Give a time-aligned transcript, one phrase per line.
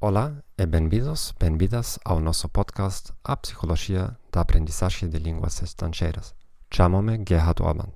[0.00, 6.34] Olá e bem-vindos, bem-vindas ao nosso podcast A Psicologia da Aprendizagem de Línguas Estrangeiras.
[6.68, 7.92] Chamo-me Gerhard Ormand.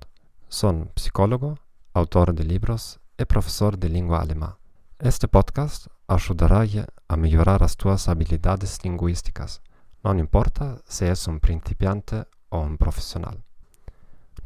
[0.47, 1.57] Sou psicólogo,
[1.93, 4.55] autor de livros e professor de língua alemã.
[4.99, 6.61] Este podcast ajudará
[7.09, 9.61] a melhorar as tuas habilidades linguísticas,
[10.03, 13.35] não importa se és um principiante ou um profissional.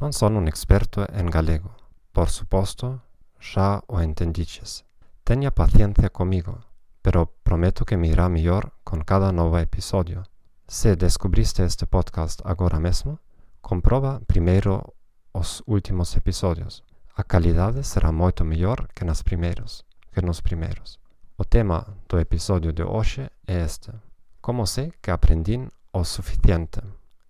[0.00, 1.70] Não sou um experto em galego,
[2.12, 3.00] por suposto,
[3.38, 4.84] já o entendiches.
[5.24, 6.58] Tenha paciência comigo
[7.02, 10.22] pero prometo que me irá melhor com cada novo episódio.
[10.68, 13.18] Se descobriste este podcast agora mesmo,
[13.60, 14.94] comprova primeiro
[15.32, 16.82] os últimos episódios.
[17.16, 20.98] A qualidade será muito melhor que nas primeiros, que nos primeiros.
[21.36, 23.90] O tema do episódio de hoje é este:
[24.40, 25.58] Como sei que aprendi
[25.92, 26.80] o suficiente?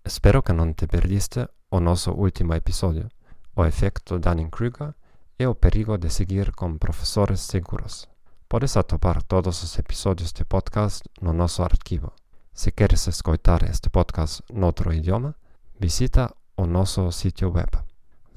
[0.05, 3.09] Espero que não te perdiste o nosso último episódio,
[3.57, 4.95] o efeito Dunning-Kruger
[5.39, 8.07] e o perigo de seguir com professores seguros.
[8.49, 12.13] Podes atopar todos os episódios de podcast no nosso arquivo.
[12.53, 15.35] Se queres escutar este podcast noutro idioma,
[15.79, 17.90] visita o nosso sítio web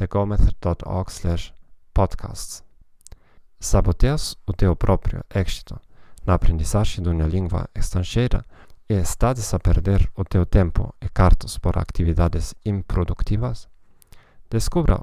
[0.04, 1.54] thegomez.org
[1.94, 2.62] podcasts.
[3.58, 5.80] Saboteas o teu próprio êxito
[6.26, 8.44] na aprendizagem de uma língua estrangeira
[8.90, 13.70] e estás a perder o teu tempo e cartas por atividades improdutivas?
[14.50, 15.00] Descubra,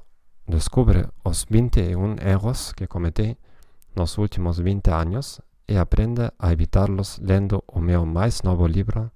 [0.46, 3.38] descubre os 21 erros que cometi
[3.96, 9.10] nos últimos 20 anos e aprende a evitarlos lendo o meu mais novo livro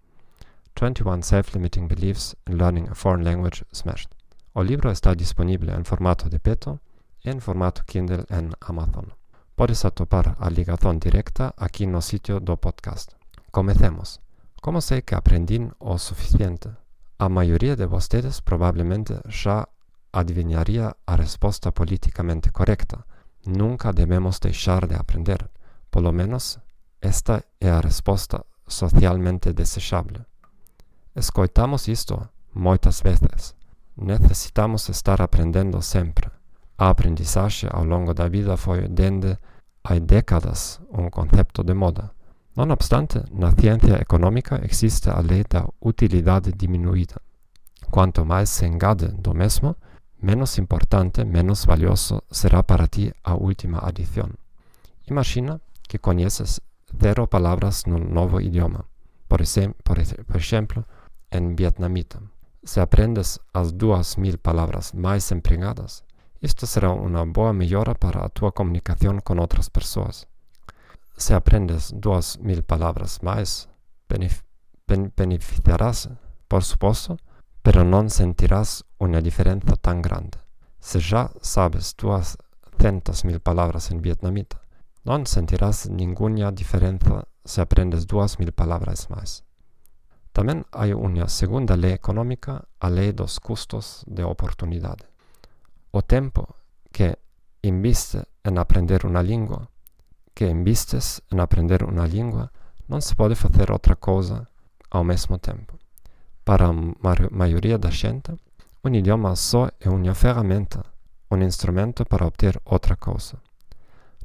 [0.81, 4.14] 21 Self-Limiting Beliefs in Learning a Foreign Language Smashed.
[4.55, 6.79] O livro está disponível em formato de peto
[7.25, 9.07] e em formato Kindle em Amazon.
[9.57, 13.15] Podes atopar a ligação direta aqui no sítio do podcast.
[13.51, 14.21] Comecemos.
[14.63, 16.69] Como sei que aprendi o suficiente?
[17.19, 19.67] A maioria de vocês provavelmente já
[20.13, 23.05] adivinharia a resposta politicamente correta,
[23.47, 25.51] Nunca debemos deixar de aprender.
[25.91, 26.59] Por lo menos,
[27.01, 30.25] esta é a resposta socialmente desejável.
[31.15, 33.55] Escoitamos isto muitas vezes.
[33.97, 36.29] Necessitamos estar aprendendo sempre.
[36.77, 39.39] A aprendizagem ao longo da vida foi, desde
[39.85, 42.11] há décadas, um conceito de moda.
[42.57, 47.21] Não obstante, na ciência econômica existe a lei da utilidade diminuída.
[47.91, 49.77] Quanto mais se engade do mesmo,
[50.21, 54.35] menos importante, menos valioso será para ti a última adición.
[55.09, 56.61] Imagina que conoces
[56.99, 58.87] cero palabras en un nuevo idioma,
[59.29, 59.43] por,
[59.85, 60.85] por, por ejemplo,
[61.31, 62.21] en vietnamita.
[62.67, 66.03] Si aprendes as duas mil palabras más empregadas,
[66.41, 70.27] esto será una boa mejora para tu comunicación con otras personas.
[71.17, 73.69] Si aprendes duas mil palabras más,
[75.17, 76.09] beneficiarás,
[76.49, 77.19] por supuesto,
[77.63, 80.39] pero não sentirás uma diferença tão grande.
[80.81, 84.59] Se já sabes duzentas mil palavras em vietnamita,
[85.05, 89.45] não sentirás nenhuma diferença se aprendes duas mil palavras mais.
[90.35, 95.05] Também há uma segunda lei econômica, a lei dos custos de oportunidade.
[95.93, 96.43] O tempo
[96.93, 97.17] que
[97.63, 99.69] investe em aprender uma língua,
[100.35, 102.51] que investes em aprender uma língua,
[102.89, 104.45] não se pode fazer outra coisa
[104.91, 105.79] ao mesmo tempo.
[106.45, 106.73] Para a
[107.31, 108.33] maioria da gente,
[108.85, 110.85] um idioma só é uma ferramenta,
[111.31, 113.39] um instrumento para obter outra coisa.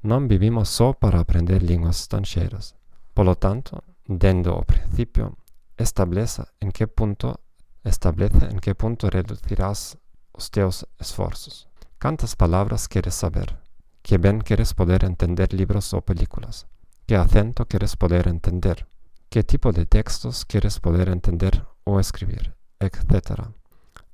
[0.02, 2.74] Não vivimos só para aprender línguas estrangeiras.
[3.14, 5.38] Por lo tanto, desde o princípio,
[5.80, 7.40] estabeleça em que ponto
[7.84, 9.98] estabelece em que ponto reduzirás
[10.34, 11.68] os teus esforços.
[12.02, 13.58] Quantas palavras queres saber?
[14.02, 16.66] Que bem queres poder entender livros ou películas?
[17.08, 18.86] Que acento queres poder entender?
[19.30, 23.48] Que tipo de textos queres poder entender o escribir, etc.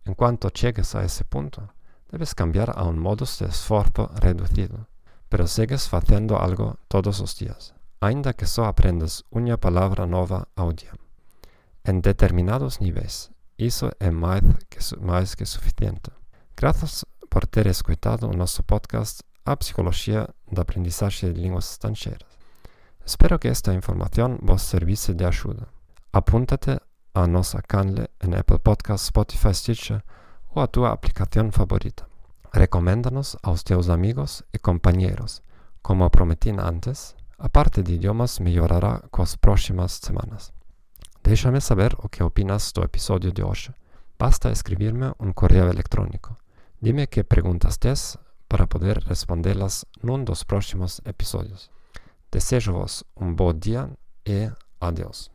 [0.06, 1.70] En cuanto llegues a ese punto,
[2.12, 4.88] debes cambiar a un modus de esfuerzo reducido,
[5.30, 10.72] pero sigues haciendo algo todos los días, ainda que solo aprendas una palabra nueva ao
[10.72, 10.94] día.
[11.88, 13.30] En determinados niveles,
[13.60, 16.12] eso es más que, más que suficiente.
[16.58, 22.28] Gracias por ter escuchado nuestro podcast A Psicología de Aprendizaje de Línguas Extranjeras.
[23.06, 25.68] Espero que esta información vos servise de ayuda.
[26.12, 26.80] Apúntate
[27.14, 30.04] a nossa canle en Apple Podcast, Spotify, Stitcher
[30.56, 32.08] ou a tua aplicação favorita.
[32.52, 35.44] Recomenda-nos aos teus amigos e companheiros.
[35.84, 40.55] Como prometi antes, a parte de idiomas melhorará com as próximas semanas.
[41.26, 43.74] Deixa-me saber o que opinas do episódio de hoje.
[44.16, 46.38] Basta escrever-me um correio eletrônico.
[46.80, 48.16] Dime que perguntas tens
[48.48, 51.72] para poder respondê-las num dos próximos episódios.
[52.32, 53.90] Desejo-vos um bom dia
[54.24, 55.32] e adeus.